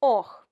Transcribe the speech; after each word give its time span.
Ох. 0.00 0.48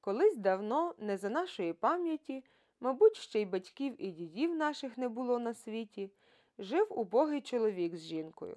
Колись 0.00 0.36
давно, 0.36 0.94
не 0.98 1.16
за 1.16 1.30
нашої 1.30 1.72
пам'яті, 1.72 2.44
мабуть, 2.80 3.16
ще 3.16 3.40
й 3.40 3.44
батьків 3.44 4.02
і 4.02 4.10
дідів 4.10 4.54
наших 4.54 4.98
не 4.98 5.08
було 5.08 5.38
на 5.38 5.54
світі, 5.54 6.12
жив 6.58 6.86
убогий 6.90 7.40
чоловік 7.40 7.96
з 7.96 8.00
жінкою, 8.00 8.56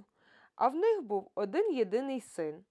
а 0.55 0.67
в 0.67 0.75
них 0.75 1.01
був 1.01 1.31
один 1.35 1.71
єдиний 1.71 2.21
син. 2.21 2.65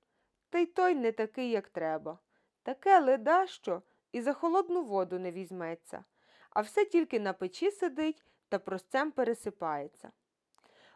Та 0.51 0.59
й 0.59 0.67
той 0.67 0.95
не 0.95 1.13
такий, 1.13 1.51
як 1.51 1.69
треба. 1.69 2.19
Таке 2.63 3.01
леда, 3.01 3.47
що 3.47 3.83
і 4.13 4.21
за 4.21 4.33
холодну 4.33 4.83
воду 4.83 5.19
не 5.19 5.31
візьметься, 5.31 6.05
а 6.51 6.61
все 6.61 6.85
тільки 6.85 7.21
на 7.21 7.33
печі 7.33 7.71
сидить 7.71 8.25
та 8.49 8.59
простцем 8.59 9.13
пересипається. 9.13 10.13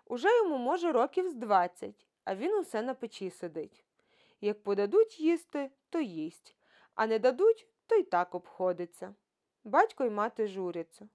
Уже 0.06 0.36
йому, 0.36 0.58
може, 0.58 0.92
років 0.92 1.28
з 1.28 1.34
двадцять, 1.34 2.06
а 2.24 2.34
він 2.34 2.54
усе 2.54 2.82
на 2.82 2.94
печі 2.94 3.30
сидить. 3.30 3.83
Як 4.44 4.62
подадуть 4.62 5.20
їсти, 5.20 5.70
то 5.90 6.00
їсть, 6.00 6.56
а 6.94 7.06
не 7.06 7.18
дадуть, 7.18 7.68
то 7.86 7.94
й 7.94 8.02
так 8.02 8.34
обходиться. 8.34 9.14
Батько 9.64 10.04
й 10.04 10.10
мати 10.10 10.46
журяться. 10.46 11.08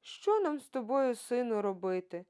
Що 0.00 0.40
нам 0.40 0.60
з 0.60 0.68
тобою, 0.68 1.14
сину, 1.14 1.62
робити? 1.62 2.24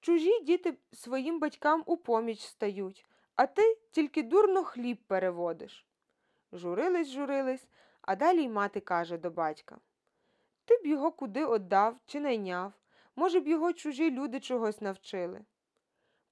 Чужі 0.00 0.40
діти 0.40 0.78
своїм 0.92 1.40
батькам 1.40 1.82
у 1.86 1.96
поміч 1.96 2.40
стають, 2.40 3.06
а 3.36 3.46
ти 3.46 3.78
тільки 3.90 4.22
дурно 4.22 4.64
хліб 4.64 4.98
переводиш. 5.06 5.86
Журились, 6.52 7.10
журились, 7.10 7.68
а 8.02 8.16
далі 8.16 8.42
й 8.42 8.48
мати 8.48 8.80
каже 8.80 9.18
до 9.18 9.30
батька 9.30 9.78
Ти 10.64 10.76
б 10.76 10.86
його 10.86 11.12
куди 11.12 11.44
отдав 11.44 11.96
чи 12.06 12.20
найняв, 12.20 12.72
може 13.16 13.40
б 13.40 13.48
його 13.48 13.72
чужі 13.72 14.10
люди 14.10 14.40
чогось 14.40 14.80
навчили. 14.80 15.44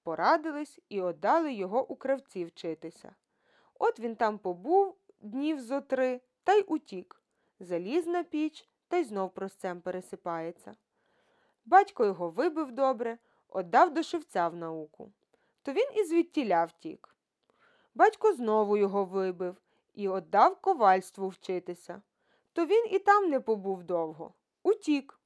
Порадились 0.03 0.81
і 0.89 1.01
отдали 1.01 1.53
його 1.53 1.91
у 1.91 1.97
кравці 1.97 2.45
вчитися. 2.45 3.15
От 3.79 4.01
він 4.01 4.17
там 4.17 4.39
побув 4.39 4.97
днів 5.21 5.61
зо 5.61 5.81
три 5.81 6.21
та 6.45 6.55
й 6.55 6.65
утік, 6.69 7.23
заліз 7.61 8.07
на 8.07 8.23
піч 8.23 8.69
та 8.89 8.97
й 8.97 9.05
знов 9.05 9.31
простцем 9.31 9.81
пересипається. 9.81 10.77
Батько 11.65 12.05
його 12.05 12.31
вибив 12.31 12.73
добре, 12.73 13.19
отдав 13.49 13.95
до 13.95 14.03
шевця 14.03 14.49
в 14.49 14.57
науку. 14.57 15.13
То 15.63 15.73
він 15.73 15.89
і 15.95 16.05
звідтіля 16.05 16.65
втік. 16.65 17.15
Батько 17.95 18.33
знову 18.33 18.77
його 18.77 19.05
вибив 19.05 19.57
і 19.95 20.09
отдав 20.09 20.61
ковальству 20.61 21.29
вчитися. 21.29 22.03
То 22.53 22.67
він 22.67 22.87
і 22.91 22.99
там 22.99 23.31
не 23.31 23.41
побув 23.41 23.83
довго. 23.83 24.35
Утік. 24.63 25.21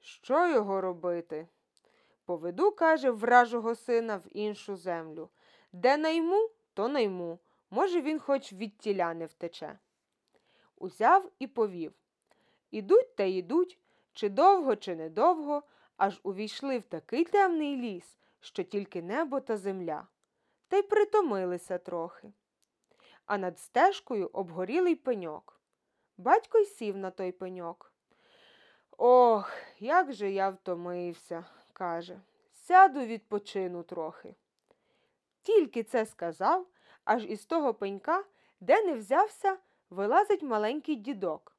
Що 0.00 0.48
його 0.48 0.80
робити? 0.80 1.48
Поведу, 2.24 2.72
каже, 2.72 3.10
вражого 3.10 3.74
сина 3.74 4.16
в 4.16 4.36
іншу 4.36 4.76
землю. 4.76 5.28
Де 5.72 5.96
найму, 5.96 6.50
то 6.78 6.88
найму. 6.88 7.38
Може, 7.70 8.00
він 8.02 8.18
хоч 8.18 8.52
від 8.52 8.78
тіля 8.78 9.14
не 9.14 9.26
втече. 9.26 9.78
Узяв 10.76 11.30
і 11.38 11.46
повів. 11.46 11.92
Ідуть 12.70 13.16
та 13.16 13.22
йдуть, 13.22 13.78
чи 14.12 14.28
довго, 14.28 14.76
чи 14.76 14.96
недовго, 14.96 15.62
аж 15.96 16.20
увійшли 16.22 16.78
в 16.78 16.82
такий 16.82 17.24
темний 17.24 17.76
ліс, 17.76 18.18
що 18.40 18.62
тільки 18.62 19.02
небо 19.02 19.40
та 19.40 19.56
земля, 19.56 20.06
та 20.68 20.76
й 20.76 20.82
притомилися 20.82 21.78
трохи. 21.78 22.32
А 23.26 23.38
над 23.38 23.58
стежкою 23.58 24.30
обгорілий 24.32 24.94
пеньок. 24.94 25.60
Батько 26.16 26.58
й 26.58 26.64
сів 26.64 26.96
на 26.96 27.10
той 27.10 27.32
пеньок. 27.32 27.92
Ох, 28.98 29.52
як 29.78 30.12
же 30.12 30.30
я 30.30 30.50
втомився, 30.50 31.44
каже, 31.72 32.20
сяду 32.52 33.00
відпочину 33.00 33.82
трохи. 33.82 34.34
Тільки 35.48 35.82
це 35.82 36.06
сказав, 36.06 36.66
аж 37.04 37.24
із 37.24 37.44
того 37.44 37.74
пенька, 37.74 38.24
де 38.60 38.82
не 38.82 38.94
взявся, 38.94 39.58
вилазить 39.90 40.42
маленький 40.42 40.96
дідок. 40.96 41.56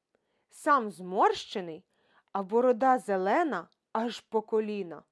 Сам 0.50 0.92
зморщений, 0.92 1.84
а 2.32 2.44
борода 2.44 3.00
зелена 3.00 3.68
аж 3.92 4.20
по 4.20 4.42
коліна. 4.42 5.04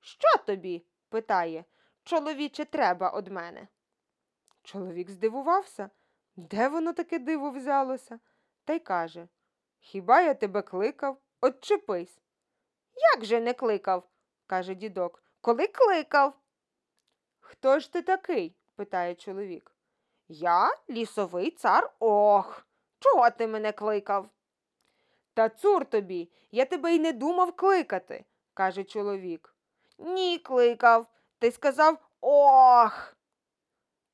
Що 0.00 0.38
тобі? 0.46 0.86
питає, 1.08 1.64
чоловіче, 2.04 2.64
треба 2.64 3.10
од 3.10 3.28
мене. 3.28 3.68
Чоловік 4.62 5.10
здивувався, 5.10 5.90
де 6.36 6.68
воно 6.68 6.92
таке 6.92 7.18
диво 7.18 7.50
взялося, 7.50 8.20
та 8.64 8.72
й 8.72 8.78
каже 8.78 9.28
Хіба 9.80 10.20
я 10.20 10.34
тебе 10.34 10.62
кликав? 10.62 11.18
Отчепись. 11.40 12.20
Як 13.14 13.24
же 13.24 13.40
не 13.40 13.54
кликав? 13.54 14.08
каже 14.46 14.74
дідок. 14.74 15.22
Коли 15.40 15.66
кликав? 15.66 16.43
Хто 17.54 17.78
ж 17.78 17.92
ти 17.92 18.02
такий? 18.02 18.56
питає 18.76 19.14
чоловік. 19.14 19.72
Я 20.28 20.70
лісовий 20.90 21.50
цар 21.50 21.92
ох. 21.98 22.66
Чого 22.98 23.30
ти 23.30 23.46
мене 23.46 23.72
кликав? 23.72 24.28
Та 25.34 25.48
цур 25.48 25.84
тобі, 25.84 26.30
я 26.50 26.64
тебе 26.64 26.94
й 26.94 26.98
не 26.98 27.12
думав 27.12 27.56
кликати, 27.56 28.24
каже 28.54 28.84
чоловік. 28.84 29.54
Ні, 29.98 30.38
кликав. 30.38 31.06
Ти 31.38 31.50
сказав 31.52 31.98
ох. 32.20 33.16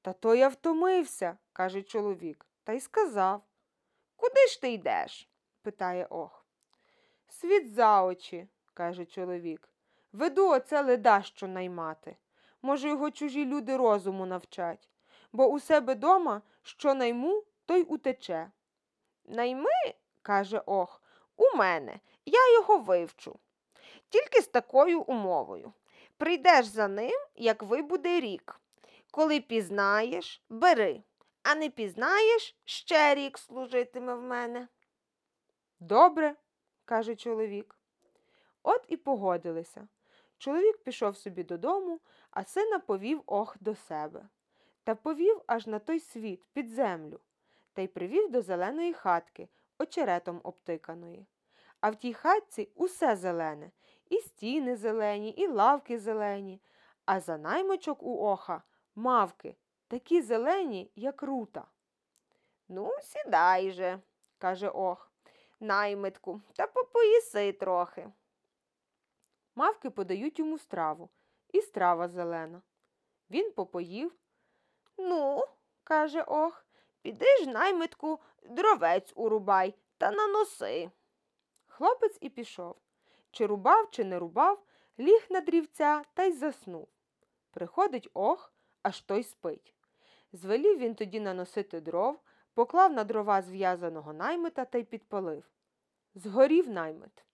Та 0.03 0.13
то 0.13 0.35
я 0.35 0.49
втомився, 0.49 1.39
каже 1.53 1.83
чоловік, 1.83 2.47
та 2.65 2.73
й 2.73 2.81
сказав. 2.81 3.43
Куди 4.17 4.47
ж 4.47 4.61
ти 4.61 4.73
йдеш? 4.73 5.29
питає 5.63 6.07
ох. 6.11 6.47
Світ 7.29 7.75
за 7.75 8.03
очі, 8.03 8.49
каже 8.75 9.07
чоловік. 9.07 9.69
Веду 10.13 10.49
оце 10.49 10.83
леда, 10.83 11.23
що 11.23 11.49
наймати. 11.49 12.17
Може, 12.63 12.89
його 12.89 13.11
чужі 13.11 13.47
люди 13.47 13.77
розуму 13.77 14.27
навчать, 14.27 14.89
бо 15.33 15.47
у 15.47 15.61
себе 15.61 15.95
дома 15.95 16.43
що 16.63 16.95
найму, 16.95 17.45
то 17.67 17.77
й 17.77 17.87
утече. 17.89 18.51
Найми, 19.25 19.95
каже 20.23 20.63
ох, 20.67 21.03
у 21.37 21.57
мене, 21.57 22.01
я 22.25 22.55
його 22.55 22.79
вивчу. 22.79 23.39
Тільки 24.09 24.41
з 24.41 24.47
такою 24.47 25.03
умовою. 25.03 25.73
Прийдеш 26.17 26.67
за 26.67 26.89
ним, 26.89 27.21
як 27.35 27.63
вибуде 27.63 28.21
рік. 28.21 28.61
Коли 29.11 29.41
пізнаєш, 29.41 30.43
бери, 30.49 31.03
а 31.43 31.55
не 31.55 31.71
пізнаєш, 31.71 32.57
ще 32.65 33.15
рік 33.15 33.39
служитиме 33.39 34.15
в 34.15 34.23
мене. 34.23 34.69
Добре, 35.81 36.35
каже 36.85 37.17
чоловік. 37.17 37.77
От 38.63 38.85
і 38.89 38.97
погодилися. 38.97 39.89
Чоловік 40.39 40.83
пішов 40.83 41.17
собі 41.17 41.43
додому, 41.43 42.01
а 42.31 42.45
сина 42.45 42.79
повів 42.79 43.23
ох 43.27 43.57
до 43.61 43.75
себе. 43.75 44.29
Та 44.85 44.95
повів 44.95 45.43
аж 45.47 45.67
на 45.67 45.79
той 45.79 46.01
світ, 46.01 46.45
під 46.53 46.69
землю, 46.69 47.21
та 47.73 47.83
й 47.83 47.89
привів 47.89 48.31
до 48.31 48.43
зеленої 48.43 48.93
хатки, 48.93 49.49
очеретом 49.79 50.41
обтиканої. 50.45 51.27
А 51.81 51.91
в 51.91 51.97
тій 51.97 52.15
хатці 52.15 52.69
усе 52.75 53.17
зелене, 53.17 53.71
і 54.09 54.19
стіни 54.19 54.77
зелені, 54.77 55.31
і 55.31 55.47
лавки 55.47 55.99
зелені, 55.99 56.61
а 57.05 57.21
за 57.21 57.39
наймичок 57.39 58.03
у 58.03 58.25
оха 58.25 58.63
мавки, 58.95 59.57
такі 59.89 60.23
зелені, 60.23 60.91
як 60.97 61.23
рута. 61.23 61.65
Ну, 62.69 62.91
сідай 63.03 63.71
же, 63.71 64.01
каже 64.39 64.69
ох, 64.69 65.13
наймитку, 65.61 66.41
та 66.57 66.67
попоїси 66.67 67.53
трохи. 67.53 68.11
Мавки 69.55 69.91
подають 69.91 70.39
йому 70.39 70.59
страву, 70.59 71.09
і 71.53 71.61
страва 71.61 72.09
зелена. 72.09 72.63
Він 73.31 73.53
попоїв. 73.53 74.13
Ну, 74.97 75.45
каже 75.85 76.23
ох, 76.23 76.67
піди 77.03 77.37
ж 77.37 77.47
наймитку 77.47 78.19
дровець 78.43 79.13
урубай 79.15 79.75
та 79.99 80.11
наноси. 80.11 80.91
Хлопець 81.67 82.19
і 82.21 82.29
пішов. 82.29 82.77
Чи 83.31 83.47
рубав, 83.47 83.91
чи 83.91 84.05
не 84.05 84.19
рубав, 84.19 84.63
ліг 84.99 85.27
на 85.31 85.41
дрівця 85.41 86.03
та 86.15 86.25
й 86.25 86.33
заснув. 86.33 86.89
Приходить 87.51 88.11
ох, 88.15 88.53
аж 88.83 89.01
той 89.01 89.23
спить. 89.23 89.75
Звелів 90.33 90.79
він 90.79 90.95
тоді 90.95 91.21
наносити 91.21 91.81
дров, 91.81 92.21
поклав 92.55 92.93
на 92.93 93.05
дрова 93.05 93.43
зв'язаного 93.43 94.13
наймита 94.13 94.65
та 94.65 94.79
й 94.79 94.85
підпалив. 94.85 95.45
Згорів 96.15 96.69
наймит. 96.69 97.25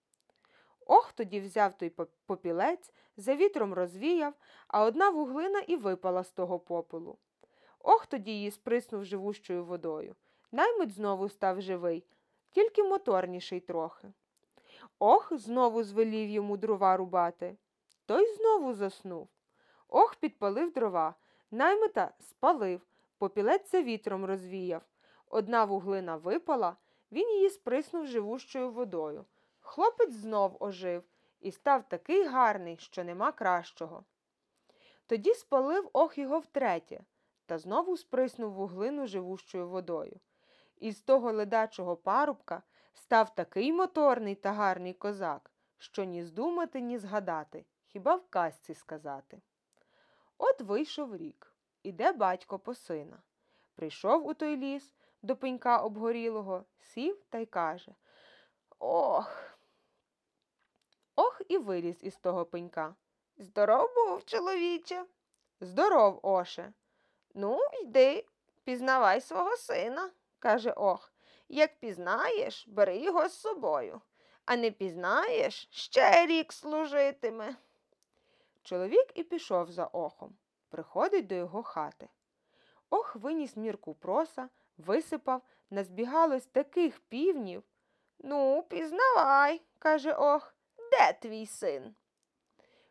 Ох 0.87 1.11
тоді 1.13 1.39
взяв 1.39 1.77
той 1.77 1.89
попілець, 2.25 2.93
за 3.17 3.35
вітром 3.35 3.73
розвіяв, 3.73 4.33
а 4.67 4.83
одна 4.83 5.09
вуглина 5.09 5.59
і 5.59 5.75
випала 5.75 6.23
з 6.23 6.31
того 6.31 6.59
попелу. 6.59 7.17
Ох 7.79 8.05
тоді 8.05 8.31
її 8.31 8.51
сприснув 8.51 9.05
живущою 9.05 9.65
водою. 9.65 10.15
Наймит 10.51 10.91
знову 10.91 11.29
став 11.29 11.61
живий, 11.61 12.03
тільки 12.51 12.83
моторніший 12.83 13.59
трохи. 13.59 14.07
Ох, 14.99 15.37
знову 15.37 15.83
звелів 15.83 16.29
йому 16.29 16.57
дрова 16.57 16.97
рубати. 16.97 17.57
Той 18.05 18.35
знову 18.35 18.73
заснув. 18.73 19.27
Ох, 19.87 20.15
підпалив 20.15 20.71
дрова, 20.73 21.15
наймита 21.51 22.11
спалив, 22.19 22.81
попілець 23.17 23.71
за 23.71 23.81
вітром 23.81 24.25
розвіяв. 24.25 24.81
Одна 25.29 25.65
вуглина 25.65 26.15
випала, 26.15 26.75
він 27.11 27.29
її 27.29 27.49
сприснув 27.49 28.07
живущою 28.07 28.71
водою. 28.71 29.25
Хлопець 29.69 30.13
знов 30.13 30.57
ожив 30.59 31.03
і 31.39 31.51
став 31.51 31.89
такий 31.89 32.27
гарний, 32.27 32.77
що 32.77 33.03
нема 33.03 33.31
кращого. 33.31 34.03
Тоді 35.05 35.33
спалив 35.33 35.89
ох 35.93 36.17
його 36.17 36.39
втретє, 36.39 37.03
та 37.45 37.57
знову 37.57 37.97
сприснув 37.97 38.53
вуглину 38.53 39.07
живущою 39.07 39.69
водою. 39.69 40.19
І 40.77 40.91
з 40.91 41.01
того 41.01 41.31
ледачого 41.31 41.95
парубка 41.95 42.63
став 42.93 43.35
такий 43.35 43.73
моторний 43.73 44.35
та 44.35 44.51
гарний 44.51 44.93
козак, 44.93 45.51
що 45.77 46.03
ні 46.03 46.23
здумати, 46.23 46.81
ні 46.81 46.97
згадати, 46.97 47.65
хіба 47.85 48.15
в 48.15 48.27
казці 48.29 48.73
сказати. 48.73 49.41
От 50.37 50.61
вийшов 50.61 51.15
рік, 51.15 51.55
іде 51.83 52.11
батько 52.11 52.59
по 52.59 52.73
сина. 52.73 53.21
Прийшов 53.75 54.27
у 54.27 54.33
той 54.33 54.57
ліс 54.57 54.93
до 55.21 55.35
пенька 55.35 55.77
обгорілого, 55.77 56.65
сів 56.79 57.23
та 57.29 57.37
й 57.37 57.45
каже 57.45 57.95
Ох. 58.79 59.56
Ох 61.19 61.41
і 61.49 61.57
виліз 61.57 61.97
із 62.01 62.15
того 62.15 62.45
пенька. 62.45 62.95
Здоров 63.37 63.89
був, 63.95 64.25
чоловіче. 64.25 65.05
Здоров, 65.61 66.19
Оше. 66.23 66.73
Ну, 67.33 67.59
йди, 67.81 68.25
пізнавай 68.63 69.21
свого 69.21 69.57
сина, 69.57 70.11
каже 70.39 70.71
Ох. 70.71 71.13
Як 71.49 71.79
пізнаєш, 71.79 72.67
бери 72.67 72.97
його 72.97 73.29
з 73.29 73.39
собою, 73.39 74.01
а 74.45 74.55
не 74.55 74.71
пізнаєш, 74.71 75.67
ще 75.71 76.25
рік 76.25 76.53
служитиме. 76.53 77.55
Чоловік 78.63 79.07
і 79.15 79.23
пішов 79.23 79.71
за 79.71 79.85
охом, 79.85 80.35
приходить 80.69 81.27
до 81.27 81.35
його 81.35 81.63
хати. 81.63 82.09
Ох 82.89 83.15
виніс 83.15 83.55
мірку 83.57 83.93
проса, 83.93 84.49
висипав, 84.77 85.41
назбігалось 85.69 86.45
таких 86.45 86.99
півнів. 86.99 87.63
Ну, 88.19 88.65
пізнавай, 88.69 89.61
каже 89.79 90.13
ох, 90.13 90.56
де 90.97 91.13
твій 91.13 91.45
син? 91.45 91.95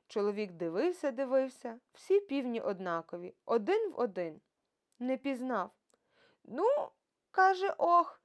Чоловік 0.06 0.52
дивився, 0.52 1.10
дивився, 1.10 1.80
всі 1.92 2.20
півні 2.20 2.60
однакові, 2.60 3.34
один 3.44 3.90
в 3.90 4.00
один. 4.00 4.40
Не 4.98 5.16
пізнав. 5.16 5.70
Ну, 6.44 6.88
каже 7.30 7.74
ох, 7.78 8.20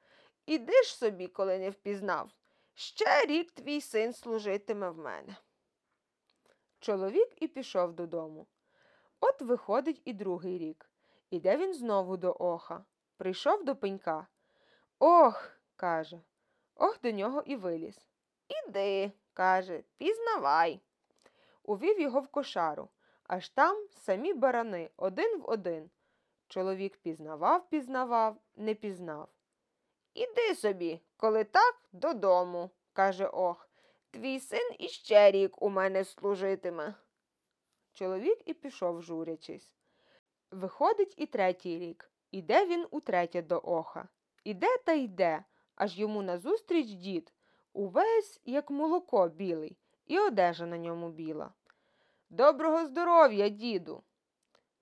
іди 0.46 0.84
ж 0.84 0.98
собі, 0.98 1.28
коли 1.28 1.60
не 1.60 1.70
впізнав. 1.70 2.32
Ще 2.74 3.26
рік 3.26 3.52
твій 3.52 3.82
син 3.82 4.14
служитиме 4.14 4.90
в 4.90 4.98
мене. 4.98 5.36
Чоловік 6.80 7.42
і 7.42 7.48
пішов 7.48 7.94
додому. 7.94 8.48
От 9.20 9.42
виходить 9.42 10.02
і 10.06 10.14
другий 10.14 10.58
рік. 10.58 10.92
Іде 11.30 11.58
він 11.58 11.74
знову 11.74 12.18
до 12.18 12.36
оха. 12.40 12.86
Прийшов 13.18 13.66
до 13.66 13.76
пенька. 13.76 14.28
Ох, 15.00 15.52
каже. 15.76 16.22
Ох 16.76 17.02
до 17.02 17.12
нього 17.12 17.44
і 17.46 17.56
виліз. 17.56 18.08
Іди, 18.48 19.12
каже, 19.34 19.84
пізнавай. 19.98 20.82
Увів 21.64 22.00
його 22.00 22.22
в 22.22 22.28
кошару, 22.28 22.90
аж 23.24 23.50
там 23.50 23.88
самі 23.92 24.34
барани 24.34 24.90
один 24.98 25.40
в 25.40 25.50
один. 25.50 25.90
Чоловік 26.48 26.98
пізнавав, 26.98 27.70
пізнавав, 27.70 28.38
не 28.56 28.76
пізнав. 28.76 29.30
Іди 30.14 30.56
собі, 30.56 31.02
коли 31.18 31.44
так, 31.44 31.82
додому, 31.92 32.70
каже 32.94 33.28
ох. 33.28 33.70
Твій 34.12 34.40
син 34.40 34.76
іще 34.80 35.32
рік 35.32 35.62
у 35.62 35.70
мене 35.70 36.04
служитиме. 36.04 36.94
Чоловік 37.94 38.38
і 38.46 38.54
пішов, 38.54 39.02
журячись. 39.02 39.74
Виходить 40.52 41.14
і 41.18 41.26
третій 41.26 41.80
рік. 41.80 42.12
Іде 42.32 42.66
він 42.66 42.88
утретє 42.92 43.42
до 43.42 43.62
оха. 43.64 44.08
Іде 44.44 44.78
та 44.86 44.94
йде, 44.94 45.44
аж 45.76 46.00
йому 46.00 46.22
назустріч 46.22 46.88
дід, 46.88 47.34
увесь, 47.74 48.42
як 48.46 48.72
молоко 48.72 49.28
білий, 49.28 49.78
і 50.06 50.20
одежа 50.20 50.66
на 50.66 50.78
ньому 50.78 51.10
біла. 51.10 51.52
Доброго 52.30 52.86
здоров'я, 52.86 53.50
діду. 53.50 54.04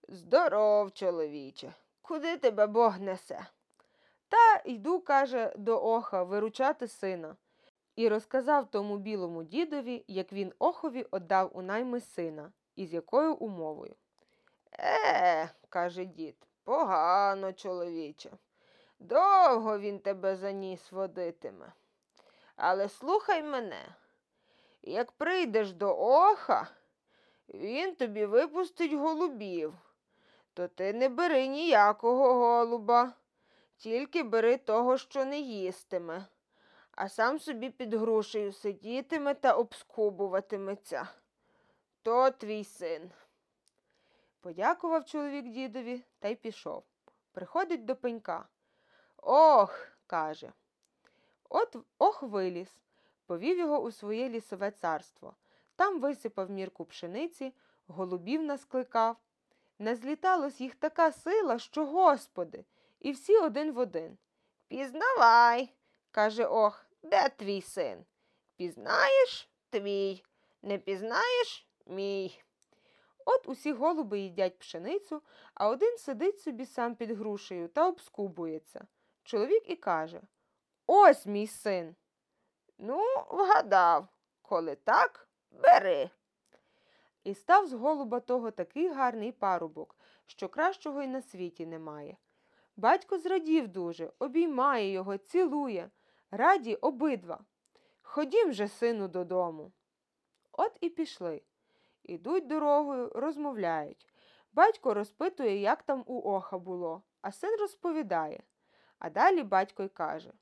Здоров, 0.08 0.92
чоловіче. 0.94 1.74
Куди 2.02 2.38
тебе 2.38 2.68
Бог 2.68 3.00
несе? 3.00 3.46
Та 4.30 4.62
йду, 4.66 5.00
каже, 5.00 5.54
до 5.58 5.86
оха 5.86 6.24
виручати 6.24 6.88
сина. 6.88 7.36
І 7.96 8.10
розказав 8.10 8.72
тому 8.72 8.98
білому 8.98 9.44
дідові, 9.44 10.06
як 10.08 10.34
він 10.34 10.54
охові 10.60 11.06
отдав 11.12 11.58
у 11.58 11.62
найми 11.62 12.00
сина, 12.00 12.52
і 12.76 12.86
з 12.86 12.94
якою 12.94 13.36
умовою. 13.36 13.96
Е, 14.80 15.50
каже 15.70 16.06
дід, 16.06 16.36
погано, 16.64 17.54
чоловіче. 17.54 18.32
Довго 19.00 19.80
він 19.80 20.00
тебе 20.00 20.36
за 20.36 20.52
ніс 20.52 20.92
водитиме. 20.92 21.74
Але 22.62 22.90
слухай 22.90 23.44
мене, 23.44 23.86
як 24.82 25.12
прийдеш 25.12 25.74
до 25.74 25.98
оха, 25.98 26.68
він 27.54 27.96
тобі 27.96 28.26
випустить 28.26 28.94
голубів, 28.94 29.74
то 30.54 30.68
ти 30.68 30.94
не 30.94 31.10
бери 31.10 31.48
ніякого 31.48 32.34
голуба, 32.34 33.14
тільки 33.78 34.24
бери 34.24 34.58
того, 34.58 34.98
що 34.98 35.26
не 35.26 35.40
їстиме, 35.40 36.26
а 36.92 37.10
сам 37.10 37.40
собі 37.40 37.70
під 37.70 37.94
грушею 37.94 38.54
сидітиме 38.54 39.34
та 39.34 39.54
обскубуватиметься. 39.54 41.08
То 42.02 42.32
твій 42.32 42.64
син. 42.64 43.12
Подякував 44.40 45.06
чоловік 45.06 45.48
дідові 45.48 46.04
та 46.20 46.28
й 46.28 46.36
пішов. 46.36 46.84
Приходить 47.32 47.86
до 47.86 47.96
пенька. 47.96 48.48
Ох, 49.18 49.88
каже. 50.08 50.52
От 51.50 51.75
ох 51.98 52.24
виліз, 52.24 52.80
повів 53.25 53.57
його 53.57 53.80
у 53.80 53.92
своє 53.92 54.30
лісове 54.30 54.72
царство. 54.72 55.36
Там 55.75 56.01
висипав 56.01 56.50
мірку 56.50 56.86
пшениці, 56.86 57.54
голубів 57.88 58.44
наскликав. 58.44 59.18
Назліталось 59.80 60.62
їх 60.62 60.75
така 60.75 61.12
сила, 61.12 61.60
що, 61.60 61.86
господи, 61.86 62.66
і 63.00 63.12
всі 63.12 63.38
один 63.38 63.72
в 63.72 63.78
один. 63.78 64.18
Пізнавай, 64.68 65.74
каже 66.12 66.46
ох, 66.46 66.86
де 67.04 67.30
твій 67.30 67.62
син? 67.62 68.06
Пізнаєш 68.56 69.50
твій, 69.69 70.24
не 70.62 70.78
пізнаєш 70.78 71.68
мій. 71.86 72.42
От 73.25 73.48
усі 73.48 73.74
голуби 73.74 74.19
їдять 74.19 74.60
пшеницю, 74.60 75.22
а 75.54 75.69
один 75.69 75.98
сидить 75.98 76.40
собі 76.40 76.66
сам 76.66 76.95
під 76.95 77.12
грушею 77.12 77.68
та 77.68 77.88
обскубується. 77.88 78.88
Чоловік 79.24 79.69
і 79.69 79.75
каже 79.75 80.22
Ось 80.92 81.26
мій 81.26 81.48
син. 81.48 81.96
Ну, 82.78 83.04
вгадав, 83.30 84.08
коли 84.42 84.76
так, 84.76 85.28
бери. 85.52 86.10
І 87.24 87.34
став 87.34 87.68
з 87.68 87.74
голуба 87.74 88.20
того 88.20 88.52
такий 88.52 88.90
гарний 88.90 89.31
парубок, 89.31 89.96
що 90.26 90.50
кращого 90.50 91.02
й 91.02 91.08
на 91.08 91.22
світі 91.22 91.66
немає. 91.66 92.18
Батько 92.78 93.18
зрадів 93.18 93.68
дуже, 93.68 94.12
обіймає 94.19 94.92
його, 94.92 95.18
цілує, 95.18 95.90
раді 96.31 96.76
обидва. 96.76 97.40
Ходім 98.02 98.54
же, 98.54 98.68
сину, 98.68 99.08
додому. 99.08 99.72
От 100.52 100.78
і 100.81 100.90
пішли. 100.90 101.42
Ідуть 102.04 102.48
дорогою, 102.48 103.12
розмовляють. 103.16 104.08
Батько 104.54 104.94
розпитує, 104.94 105.58
як 105.58 105.84
там 105.84 106.04
у 106.06 106.22
оха 106.31 106.58
було, 106.58 107.04
а 107.22 107.31
син 107.31 107.58
розповідає. 107.60 108.44
А 109.00 109.10
далі 109.10 109.44
батько 109.44 109.84
й 109.84 109.90
каже 109.90 110.34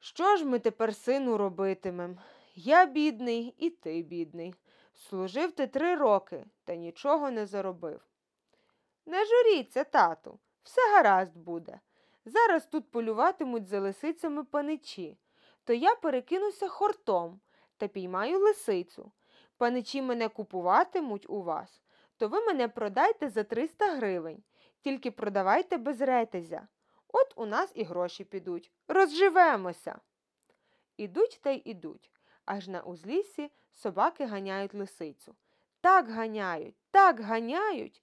Що 0.00 0.36
ж 0.36 0.44
ми 0.44 0.58
тепер, 0.58 0.94
сину, 0.94 1.36
робитимем? 1.36 2.18
Я 2.54 2.86
бідний, 2.86 3.54
і 3.58 3.70
ти 3.70 4.02
бідний. 4.02 4.54
Служив 4.94 5.52
ти 5.52 5.66
три 5.66 5.94
роки 5.94 6.44
та 6.64 6.74
нічого 6.74 7.30
не 7.30 7.46
заробив. 7.46 8.00
Не 9.06 9.24
журіться, 9.26 9.84
тату, 9.84 10.38
все 10.62 10.80
гаразд 10.94 11.36
буде. 11.36 11.80
Зараз 12.24 12.66
тут 12.66 12.90
полюватимуть 12.90 13.66
за 13.66 13.80
лисицями 13.80 14.44
паничі, 14.44 15.18
то 15.64 15.72
я 15.72 15.94
перекинуся 15.94 16.68
хортом 16.68 17.40
та 17.76 17.88
піймаю 17.88 18.38
лисицю. 18.38 19.12
Паничі 19.56 20.02
мене 20.02 20.28
купуватимуть 20.28 21.30
у 21.30 21.42
вас, 21.42 21.82
то 22.16 22.28
ви 22.28 22.40
мене 22.40 22.68
продайте 22.68 23.28
за 23.28 23.44
300 23.44 23.96
гривень, 23.96 24.42
тільки 24.80 25.10
продавайте 25.10 25.76
без 25.76 26.00
ретезя. 26.00 26.68
От 27.08 27.32
у 27.36 27.46
нас 27.46 27.72
і 27.74 27.84
гроші 27.84 28.24
підуть. 28.24 28.72
Розживемося. 28.88 29.98
Ідуть 30.96 31.40
та 31.42 31.50
й 31.50 31.62
ідуть, 31.64 32.10
аж 32.44 32.68
на 32.68 32.80
узліссі 32.80 33.50
собаки 33.74 34.26
ганяють 34.26 34.74
лисицю. 34.74 35.34
Так 35.80 36.10
ганяють, 36.10 36.76
так 36.90 37.20
ганяють. 37.20 38.02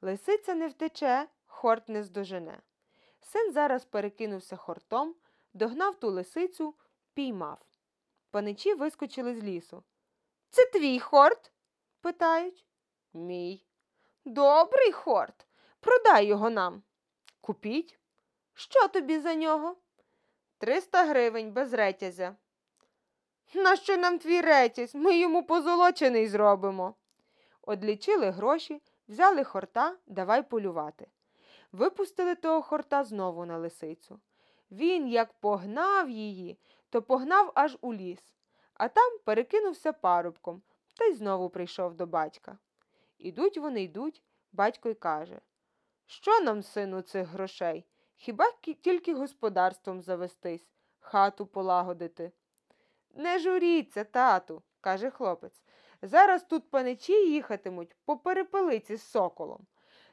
Лисиця 0.00 0.54
не 0.54 0.68
втече, 0.68 1.28
хорт 1.46 1.88
не 1.88 2.02
здожене. 2.02 2.62
Син 3.20 3.52
зараз 3.52 3.84
перекинувся 3.84 4.56
хортом, 4.56 5.14
догнав 5.52 6.00
ту 6.00 6.10
лисицю, 6.10 6.74
піймав. 7.14 7.58
Паничі 8.30 8.74
вискочили 8.74 9.34
з 9.34 9.42
лісу. 9.42 9.82
Це 10.50 10.66
твій 10.66 11.00
хорт? 11.00 11.52
питають. 12.00 12.66
Мій. 13.12 13.66
Добрий 14.24 14.92
хорт. 14.92 15.46
Продай 15.80 16.26
його 16.26 16.50
нам. 16.50 16.82
Купіть. 17.40 17.98
Що 18.58 18.88
тобі 18.88 19.18
за 19.18 19.34
нього? 19.34 19.76
Триста 20.58 21.04
гривень 21.04 21.52
без 21.52 21.72
ретязя. 21.72 22.36
Нащо 23.54 23.96
нам 23.96 24.18
твій 24.18 24.40
ретязь? 24.40 24.94
Ми 24.94 25.18
йому 25.18 25.42
позолочений 25.42 26.28
зробимо. 26.28 26.94
Одлічили 27.62 28.30
гроші, 28.30 28.82
взяли 29.08 29.44
хорта, 29.44 29.96
давай 30.06 30.48
полювати. 30.48 31.06
випустили 31.72 32.34
того 32.34 32.62
хорта 32.62 33.04
знову 33.04 33.44
на 33.44 33.58
лисицю. 33.58 34.20
Він, 34.70 35.08
як 35.08 35.32
погнав 35.32 36.10
її, 36.10 36.58
то 36.90 37.02
погнав 37.02 37.52
аж 37.54 37.78
у 37.80 37.94
ліс, 37.94 38.34
а 38.74 38.88
там 38.88 39.18
перекинувся 39.24 39.92
парубком 39.92 40.62
та 40.94 41.04
й 41.04 41.14
знову 41.14 41.50
прийшов 41.50 41.94
до 41.94 42.06
батька. 42.06 42.58
Ідуть 43.18 43.58
вони 43.58 43.82
йдуть, 43.82 44.22
батько 44.52 44.88
й 44.88 44.94
каже 44.94 45.40
Що 46.06 46.40
нам, 46.40 46.62
сину, 46.62 47.02
цих 47.02 47.28
грошей? 47.28 47.86
Хіба 48.16 48.52
тільки 48.82 49.14
господарством 49.14 50.02
завестись, 50.02 50.70
хату 50.98 51.46
полагодити? 51.46 52.32
Не 53.14 53.38
журіться, 53.38 54.04
тату, 54.04 54.62
каже 54.80 55.10
хлопець. 55.10 55.62
Зараз 56.02 56.44
тут 56.44 56.70
паничі 56.70 57.12
їхатимуть 57.12 57.96
по 58.04 58.16
перепелиці 58.16 58.96
з 58.96 59.02
соколом. 59.02 59.66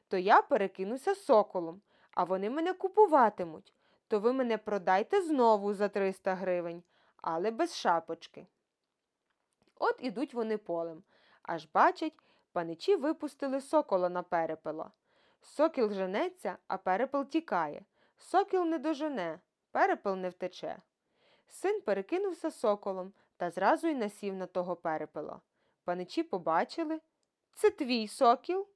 То 0.07 0.17
я 0.17 0.41
перекинуся 0.41 1.15
соколом, 1.15 1.81
а 2.11 2.23
вони 2.23 2.49
мене 2.49 2.73
купуватимуть. 2.73 3.73
То 4.07 4.19
ви 4.19 4.33
мене 4.33 4.57
продайте 4.57 5.21
знову 5.21 5.73
за 5.73 5.89
300 5.89 6.35
гривень, 6.35 6.83
але 7.17 7.51
без 7.51 7.75
шапочки. 7.75 8.47
От 9.79 9.95
ідуть 9.99 10.33
вони 10.33 10.57
полем, 10.57 11.03
аж 11.41 11.67
бачать, 11.73 12.13
паничі 12.51 12.95
випустили 12.95 13.61
сокола 13.61 14.09
на 14.09 14.23
перепела. 14.23 14.91
Сокіл 15.41 15.91
женеться, 15.91 16.57
а 16.67 16.77
перепел 16.77 17.25
тікає. 17.25 17.85
Сокіл 18.23 18.65
не 18.65 18.79
дожене, 18.79 19.39
перепел 19.71 20.15
не 20.15 20.29
втече. 20.29 20.81
Син 21.47 21.81
перекинувся 21.81 22.51
соколом 22.51 23.13
та 23.37 23.49
зразу 23.49 23.87
й 23.87 23.95
насів 23.95 24.35
на 24.35 24.45
того 24.45 24.75
перепела. 24.75 25.41
Паничі 25.83 26.23
побачили 26.23 27.01
це 27.53 27.69
твій 27.69 28.07
сокіл? 28.07 28.67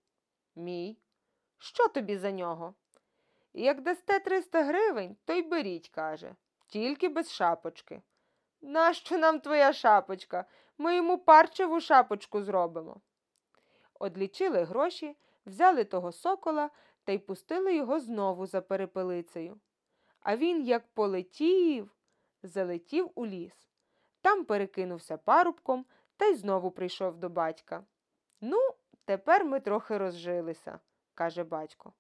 Мій. 0.56 0.98
Що 1.58 1.88
тобі 1.88 2.18
за 2.18 2.32
нього? 2.32 2.74
Як 3.54 3.82
дасте 3.82 4.20
300 4.20 4.64
гривень, 4.64 5.18
то 5.26 5.34
й 5.34 5.42
беріть, 5.42 5.90
каже, 5.90 6.36
тільки 6.68 7.10
без 7.10 7.32
шапочки. 7.32 8.02
Нащо 8.62 9.18
нам 9.18 9.40
твоя 9.40 9.74
шапочка? 9.74 10.46
Ми 10.78 10.96
йому 10.96 11.18
парчеву 11.18 11.82
шапочку 11.82 12.42
зробимо. 12.44 13.02
Одлічили 14.00 14.64
гроші, 14.64 15.18
взяли 15.46 15.84
того 15.84 16.12
сокола 16.12 16.70
та 17.08 17.14
й 17.14 17.18
пустили 17.18 17.76
його 17.76 18.00
знову 18.00 18.46
за 18.46 18.62
перепелицею. 18.62 19.60
А 20.20 20.38
він, 20.38 20.62
як 20.64 20.88
полетів, 20.94 21.96
залетів 22.44 23.12
у 23.16 23.26
ліс. 23.26 23.54
Там 24.22 24.46
перекинувся 24.46 25.18
парубком 25.18 25.86
та 26.18 26.26
й 26.26 26.36
знову 26.36 26.72
прийшов 26.72 27.18
до 27.18 27.30
батька. 27.30 27.84
Ну, 28.42 28.60
тепер 29.06 29.46
ми 29.46 29.60
трохи 29.60 29.98
розжилися, 29.98 30.80
каже 31.14 31.44
батько. 31.44 31.94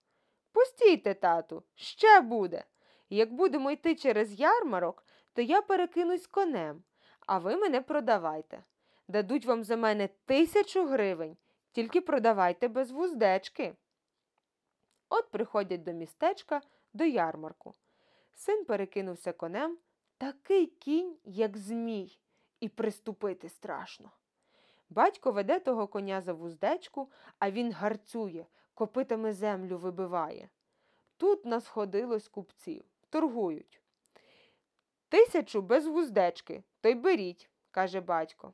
Постійте, 0.51 1.13
тату, 1.13 1.63
ще 1.75 2.21
буде. 2.21 2.63
Як 3.09 3.33
будемо 3.33 3.71
йти 3.71 3.95
через 3.95 4.39
ярмарок, 4.39 5.05
то 5.33 5.41
я 5.41 5.61
перекинусь 5.61 6.27
конем, 6.27 6.83
а 7.27 7.37
ви 7.37 7.55
мене 7.55 7.81
продавайте. 7.81 8.63
Дадуть 9.07 9.45
вам 9.45 9.63
за 9.63 9.77
мене 9.77 10.09
тисячу 10.25 10.85
гривень, 10.85 11.37
тільки 11.71 12.01
продавайте 12.01 12.67
без 12.67 12.91
вуздечки. 12.91 13.75
От 15.09 15.31
приходять 15.31 15.83
до 15.83 15.91
містечка, 15.91 16.61
до 16.93 17.03
ярмарку. 17.03 17.73
Син 18.33 18.65
перекинувся 18.65 19.33
конем, 19.33 19.77
такий 20.17 20.65
кінь, 20.65 21.17
як 21.23 21.57
змій, 21.57 22.19
і 22.59 22.69
приступити 22.69 23.49
страшно. 23.49 24.11
Батько 24.89 25.31
веде 25.31 25.59
того 25.59 25.87
коня 25.87 26.21
за 26.21 26.33
вуздечку, 26.33 27.11
а 27.39 27.51
він 27.51 27.71
гарцює, 27.71 28.45
копитами 28.73 29.33
землю 29.33 29.77
вибиває. 29.77 30.49
Тут 31.17 31.45
насходилось 31.45 32.27
купців, 32.27 32.83
торгують. 33.09 33.81
Тисячу 35.09 35.61
без 35.61 35.87
вуздечки, 35.87 36.63
то 36.81 36.89
й 36.89 36.95
беріть, 36.95 37.49
каже 37.71 38.01
батько. 38.01 38.53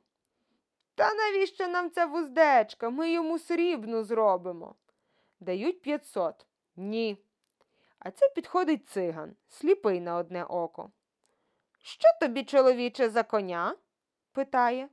Та 0.94 1.14
навіщо 1.14 1.68
нам 1.68 1.90
ця 1.90 2.06
вуздечка? 2.06 2.90
Ми 2.90 3.12
йому 3.12 3.38
срібну 3.38 4.02
зробимо. 4.02 4.74
Дають 5.44 5.82
п'ятсот. 5.82 6.46
Ні. 6.76 7.18
А 7.98 8.10
це 8.10 8.28
підходить 8.28 8.88
циган, 8.88 9.36
сліпий 9.48 10.00
на 10.00 10.16
одне 10.16 10.44
око. 10.44 10.90
Що 11.82 12.08
тобі, 12.20 12.44
чоловіче, 12.44 13.10
за 13.10 13.22
коня? 13.22 13.76
питає. 14.32 14.88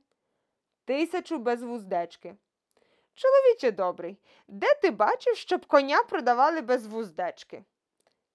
Тисячу 0.84 1.38
без 1.38 1.62
вуздечки. 1.62 2.36
Чоловіче 3.14 3.70
добрий, 3.70 4.18
де 4.48 4.74
ти 4.74 4.90
бачив, 4.90 5.36
щоб 5.36 5.66
коня 5.66 6.02
продавали 6.02 6.60
без 6.60 6.86
вуздечки? 6.86 7.64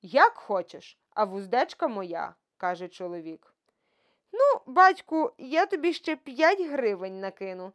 Як 0.02 0.38
хочеш, 0.38 1.00
а 1.10 1.24
вуздечка 1.24 1.88
моя, 1.88 2.36
каже 2.58 2.88
чоловік. 2.88 3.56
Ну, 4.32 4.74
батьку, 4.74 5.34
я 5.38 5.66
тобі 5.66 5.94
ще 5.94 6.16
п'ять 6.16 6.62
гривень 6.62 7.20
накину, 7.20 7.74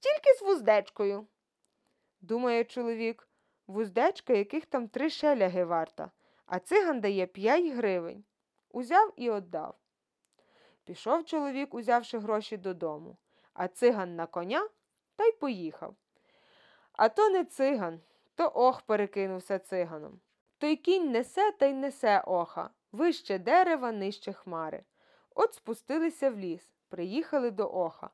тільки 0.00 0.38
з 0.38 0.42
вуздечкою. 0.42 1.26
Думає 2.20 2.64
чоловік, 2.64 3.29
вуздечка, 3.70 4.32
яких 4.32 4.66
там 4.66 4.88
три 4.88 5.10
шеляги 5.10 5.64
варта, 5.64 6.10
а 6.46 6.58
циган 6.58 7.00
дає 7.00 7.26
п'ять 7.26 7.72
гривень. 7.72 8.24
Узяв 8.70 9.12
і 9.16 9.30
віддав. 9.30 9.74
Пішов 10.84 11.24
чоловік, 11.24 11.74
узявши 11.74 12.18
гроші 12.18 12.56
додому, 12.56 13.16
а 13.54 13.68
циган 13.68 14.16
на 14.16 14.26
коня 14.26 14.68
та 15.16 15.24
й 15.24 15.32
поїхав. 15.32 15.96
А 16.92 17.08
то 17.08 17.30
не 17.30 17.44
циган, 17.44 18.00
то 18.34 18.52
ох 18.54 18.82
перекинувся 18.82 19.58
циганом. 19.58 20.20
Той 20.58 20.76
кінь 20.76 21.10
несе 21.10 21.52
та 21.52 21.66
й 21.66 21.72
несе 21.72 22.22
оха, 22.26 22.70
вище 22.92 23.38
дерева, 23.38 23.92
нижче 23.92 24.32
хмари. 24.32 24.84
От 25.34 25.54
спустилися 25.54 26.30
в 26.30 26.38
ліс, 26.38 26.72
приїхали 26.88 27.50
до 27.50 27.70
оха. 27.72 28.10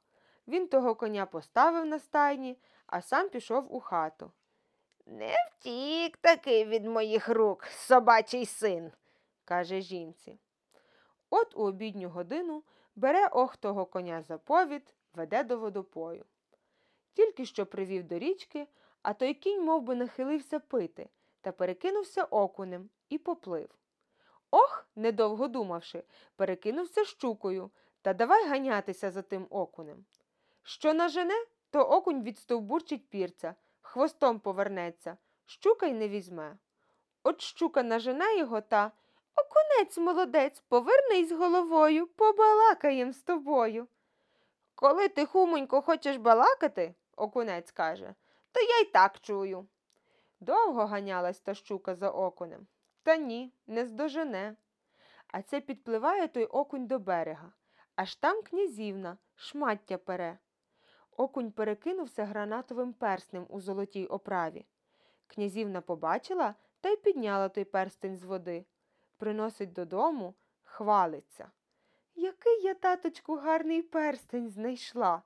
Він 0.49 0.69
того 0.69 0.95
коня 0.95 1.27
поставив 1.27 1.87
на 1.87 1.99
стайні, 1.99 2.59
а 2.87 3.03
сам 3.03 3.29
пішов 3.29 3.75
у 3.75 3.81
хату. 3.81 4.33
Не 5.07 5.35
втік 5.51 6.17
таки 6.17 6.65
від 6.65 6.85
моїх 6.85 7.29
рук, 7.29 7.65
собачий 7.65 8.47
син, 8.47 8.93
каже 9.45 9.81
жінці. 9.81 10.39
От 11.31 11.57
у 11.57 11.61
обідню 11.61 12.09
годину 12.09 12.63
бере 12.97 13.29
ох 13.29 13.57
того 13.57 13.87
коня 13.87 14.23
за 14.23 14.39
повід, 14.39 14.95
веде 15.15 15.45
до 15.45 15.59
водопою. 15.59 16.25
Тільки 17.13 17.45
що 17.45 17.67
привів 17.67 18.05
до 18.05 18.19
річки, 18.19 18.67
а 19.03 19.13
той 19.13 19.35
кінь 19.35 19.65
мов 19.65 19.83
би, 19.83 19.95
нахилився 19.95 20.61
пити 20.61 21.09
та 21.41 21.53
перекинувся 21.53 22.25
окунем 22.25 22.91
і 23.09 23.19
поплив. 23.19 23.69
Ох, 24.51 24.89
недовго 24.97 25.49
думавши, 25.49 26.05
перекинувся 26.37 27.05
щукою 27.05 27.71
та 28.03 28.15
давай 28.15 28.49
ганятися 28.49 29.11
за 29.11 29.23
тим 29.23 29.47
окунем. 29.51 30.05
Що 30.63 30.95
нажене, 30.95 31.47
то 31.71 31.81
окунь 31.81 32.23
відстовбурчить 32.23 33.09
пірця, 33.09 33.55
хвостом 33.97 34.41
повернеться, 34.41 35.17
щука 35.47 35.87
й 35.87 35.93
не 35.93 36.09
візьме. 36.09 36.57
От 37.23 37.41
щука 37.41 37.83
нажене 37.83 38.37
його 38.39 38.61
та 38.61 38.93
окунець 39.37 39.99
молодець, 39.99 40.61
повернись 40.69 41.33
головою, 41.33 42.07
побалакаєм 42.07 43.13
з 43.13 43.23
тобою. 43.23 43.89
Коли 44.75 45.09
ти, 45.09 45.27
хумонько, 45.27 45.83
хочеш 45.83 46.17
балакати, 46.17 46.95
окунець 47.17 47.73
каже, 47.73 48.15
то 48.53 48.61
я 48.61 48.79
й 48.79 48.85
так 48.85 49.21
чую. 49.21 49.67
Довго 50.41 50.87
ганялась 50.87 51.41
та 51.41 51.55
щука 51.55 51.95
за 51.95 52.11
окунем. 52.11 52.67
Та 53.03 53.17
ні, 53.17 53.53
не 53.67 53.87
здожене. 53.87 54.57
А 55.27 55.43
це 55.43 55.61
підпливає 55.61 56.29
той 56.29 56.45
окунь 56.45 56.87
до 56.87 56.99
берега, 56.99 57.53
аж 57.95 58.17
там 58.17 58.43
князівна, 58.43 59.19
шмаття 59.35 59.99
пере. 59.99 60.39
Окунь 61.17 61.53
перекинувся 61.53 62.25
гранатовим 62.25 62.93
перснем 62.93 63.47
у 63.49 63.61
золотій 63.61 64.07
оправі. 64.07 64.67
Князівна 65.27 65.81
побачила 65.81 66.55
та 66.81 66.89
й 66.89 66.97
підняла 66.97 67.49
той 67.49 67.65
перстень 67.65 68.17
з 68.17 68.25
води. 68.25 68.65
Приносить 69.17 69.73
додому, 69.73 70.35
хвалиться. 70.63 71.51
Який 72.15 72.63
я, 72.63 72.75
таточку, 72.75 73.37
гарний 73.37 73.83
перстень 73.83 74.49
знайшла. 74.49 75.23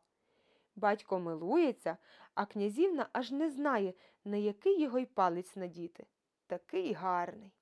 Батько 0.76 1.18
милується, 1.18 1.96
а 2.34 2.46
князівна 2.46 3.08
аж 3.12 3.30
не 3.30 3.50
знає, 3.50 3.94
на 4.24 4.36
який 4.36 4.80
його 4.80 4.98
й 4.98 5.06
палець 5.06 5.56
надіти. 5.56 6.06
Такий 6.46 6.92
гарний. 6.92 7.52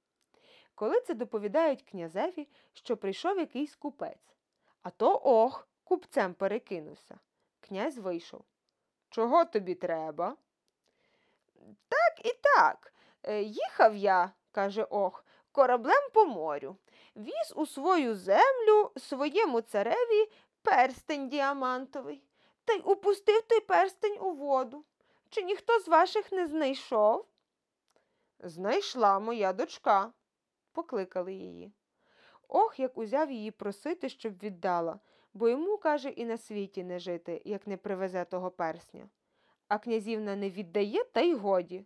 Коли 0.74 1.00
це 1.00 1.14
доповідають 1.14 1.82
князеві, 1.82 2.48
що 2.72 2.96
прийшов 2.96 3.38
якийсь 3.38 3.76
купець. 3.76 4.36
А 4.82 4.90
то 4.90 5.20
ох, 5.24 5.68
купцем 5.84 6.34
перекинувся. 6.34 7.18
Князь 7.60 7.98
вийшов. 7.98 8.44
Чого 9.10 9.44
тобі 9.44 9.74
треба? 9.74 10.36
Так 11.88 12.26
і 12.26 12.32
так. 12.32 12.92
Е, 13.22 13.42
їхав 13.42 13.96
я, 13.96 14.32
каже 14.52 14.84
ох, 14.84 15.24
кораблем 15.52 16.10
по 16.14 16.26
морю. 16.26 16.76
Віз 17.16 17.52
у 17.56 17.66
свою 17.66 18.14
землю 18.14 18.90
своєму 18.96 19.60
цареві 19.60 20.30
перстень 20.62 21.28
діамантовий 21.28 22.22
та 22.64 22.72
й 22.74 22.82
упустив 22.84 23.42
той 23.42 23.60
перстень 23.60 24.18
у 24.20 24.32
воду. 24.32 24.84
Чи 25.28 25.42
ніхто 25.42 25.80
з 25.80 25.88
ваших 25.88 26.32
не 26.32 26.46
знайшов? 26.46 27.26
Знайшла 28.38 29.18
моя 29.18 29.52
дочка, 29.52 30.12
покликали 30.72 31.32
її. 31.34 31.72
Ох, 32.48 32.80
як 32.80 32.98
узяв 32.98 33.30
її 33.30 33.50
просити, 33.50 34.08
щоб 34.08 34.38
віддала, 34.42 35.00
бо 35.34 35.48
йому, 35.48 35.78
каже, 35.78 36.08
і 36.08 36.24
на 36.24 36.38
світі 36.38 36.84
не 36.84 36.98
жити, 36.98 37.42
як 37.44 37.66
не 37.66 37.76
привезе 37.76 38.24
того 38.24 38.50
персня. 38.50 39.08
А 39.68 39.78
князівна 39.78 40.36
не 40.36 40.50
віддає, 40.50 41.04
та 41.04 41.20
й 41.20 41.34
годі. 41.34 41.84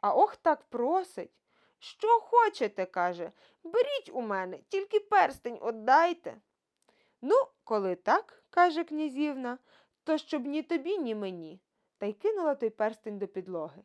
А 0.00 0.14
ох 0.14 0.36
так 0.36 0.64
просить. 0.64 1.30
Що 1.78 2.20
хочете, 2.20 2.86
каже, 2.86 3.32
беріть 3.64 4.10
у 4.12 4.20
мене, 4.20 4.58
тільки 4.68 5.00
перстень 5.00 5.58
отдайте. 5.60 6.36
Ну, 7.22 7.36
коли 7.64 7.94
так, 7.94 8.44
каже 8.50 8.84
князівна, 8.84 9.58
то 10.04 10.18
щоб 10.18 10.46
ні 10.46 10.62
тобі, 10.62 10.98
ні 10.98 11.14
мені. 11.14 11.60
Та 11.98 12.06
й 12.06 12.12
кинула 12.12 12.54
той 12.54 12.70
перстень 12.70 13.18
до 13.18 13.26
підлоги. 13.26 13.82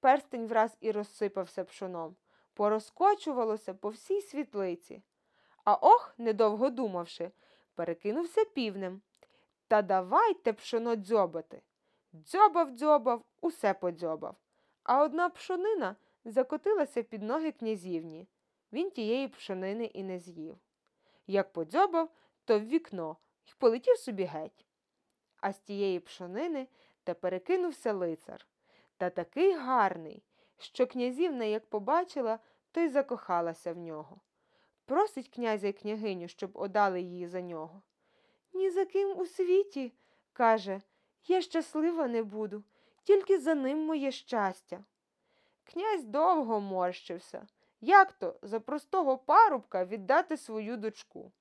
Перстень 0.00 0.46
враз 0.46 0.76
і 0.80 0.90
розсипався 0.90 1.64
пшоном, 1.64 2.16
порозкочувалося 2.54 3.74
по 3.74 3.88
всій 3.88 4.20
світлиці. 4.20 5.02
А 5.64 5.74
ох, 5.74 6.14
недовго 6.18 6.70
думавши, 6.70 7.30
перекинувся 7.80 8.44
півнем. 8.44 9.00
Та 9.68 9.82
давайте 9.82 10.52
пшоно 10.52 10.96
дзьобати. 10.96 11.62
Дзьобав, 12.12 12.70
дзьобав, 12.70 13.24
усе 13.40 13.74
подзьобав. 13.74 14.36
А 14.82 15.02
одна 15.02 15.28
пшонина 15.28 15.96
закотилася 16.24 17.02
під 17.02 17.22
ноги 17.22 17.52
князівні. 17.52 18.28
Він 18.72 18.90
тієї 18.90 19.28
пшонини 19.28 19.84
і 19.84 20.02
не 20.02 20.18
з'їв. 20.18 20.56
Як 21.26 21.52
подзьобав, 21.52 22.10
то 22.44 22.58
в 22.58 22.62
вікно 22.62 23.16
й 23.44 23.54
полетів 23.58 23.96
собі 23.96 24.24
геть. 24.24 24.66
А 25.36 25.52
з 25.52 25.58
тієї 25.58 26.00
пшонини 26.00 26.68
та 27.04 27.14
перекинувся 27.14 27.92
лицар. 27.92 28.46
Та 28.96 29.10
такий 29.10 29.52
гарний, 29.52 30.22
що 30.58 30.86
князівна, 30.86 31.44
як 31.44 31.66
побачила, 31.66 32.38
то 32.72 32.80
й 32.80 32.88
закохалася 32.88 33.72
в 33.72 33.78
нього. 33.78 34.20
Просить 34.90 35.28
князя 35.28 35.68
й 35.68 35.72
княгиню, 35.72 36.28
щоб 36.28 36.50
одали 36.54 37.00
її 37.00 37.26
за 37.26 37.40
нього. 37.40 37.82
Ні 38.52 38.70
за 38.70 38.84
ким 38.84 39.18
у 39.18 39.26
світі, 39.26 39.92
каже, 40.32 40.80
я 41.26 41.40
щаслива 41.40 42.08
не 42.08 42.22
буду, 42.22 42.62
тільки 43.02 43.38
за 43.38 43.54
ним 43.54 43.78
моє 43.78 44.10
щастя. 44.10 44.84
Князь 45.64 46.04
довго 46.04 46.60
морщився. 46.60 47.46
Як 47.80 48.12
то 48.12 48.34
за 48.42 48.60
простого 48.60 49.18
парубка 49.18 49.84
віддати 49.84 50.36
свою 50.36 50.76
дочку? 50.76 51.32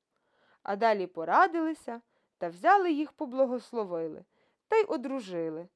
А 0.64 0.76
далі 0.76 1.08
порадилися 1.08 2.02
та 2.38 2.50
взяли 2.50 2.92
їх 2.92 3.12
поблагословили 3.12 4.26
та 4.68 4.76
й 4.76 4.86
одружили. 4.88 5.68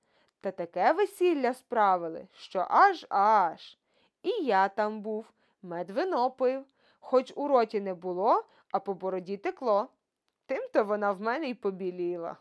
Та 0.41 0.51
таке 0.51 0.93
весілля 0.93 1.53
справили, 1.53 2.27
що 2.33 2.65
аж 2.69 3.05
аж. 3.09 3.77
І 4.23 4.29
я 4.29 4.69
там 4.69 5.01
був, 5.01 5.25
мед 5.61 5.91
вино 5.91 6.31
пив, 6.31 6.65
хоч 7.03 7.33
у 7.35 7.47
роті 7.47 7.79
не 7.81 7.93
було, 7.93 8.43
а 8.71 8.79
по 8.79 8.93
бороді 8.93 9.37
текло. 9.37 9.87
Тим-то 10.45 10.83
вона 10.83 11.11
в 11.11 11.21
мене 11.21 11.49
й 11.49 11.53
побіліла. 11.53 12.37